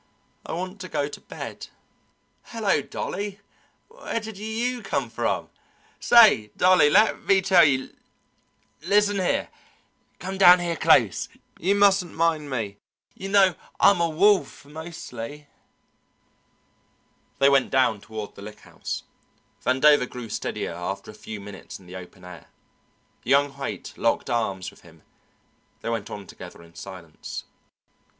[0.47, 1.67] I want to go to bed.
[2.45, 3.39] Hello, Dolly!
[3.87, 5.51] where did you come from?
[5.99, 7.95] Say, Dolly, let me tell you
[8.81, 9.49] listen here
[10.17, 11.29] come down here close;
[11.59, 12.77] you mustn't mind me;
[13.13, 15.45] you know I'm a wolf mostly!"
[17.37, 19.03] They went down toward the Lick House.
[19.63, 22.47] Vandover grew steadier after a few minutes in the open air.
[23.23, 25.03] Young Haight locked arms with him;
[25.81, 27.43] they went on together in silence.